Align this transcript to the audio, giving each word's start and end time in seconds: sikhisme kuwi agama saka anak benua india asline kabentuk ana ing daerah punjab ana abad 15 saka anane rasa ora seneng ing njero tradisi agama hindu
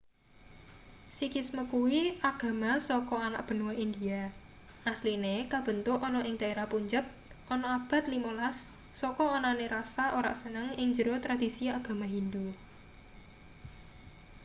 sikhisme 1.17 1.61
kuwi 1.71 1.99
agama 2.29 2.71
saka 2.89 3.15
anak 3.27 3.43
benua 3.47 3.73
india 3.85 4.21
asline 4.91 5.33
kabentuk 5.51 5.97
ana 6.07 6.21
ing 6.29 6.35
daerah 6.41 6.67
punjab 6.71 7.05
ana 7.53 7.67
abad 7.79 8.03
15 8.13 9.01
saka 9.01 9.25
anane 9.37 9.65
rasa 9.75 10.05
ora 10.19 10.31
seneng 10.43 10.67
ing 10.81 10.87
njero 10.91 11.15
tradisi 11.25 11.65
agama 11.79 12.05
hindu 12.13 12.45